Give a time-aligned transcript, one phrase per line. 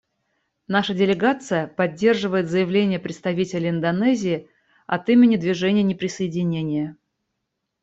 [0.67, 4.49] Наша делегация поддерживает заявление представителя Индонезии
[4.87, 6.97] от имени Движения неприсоединения.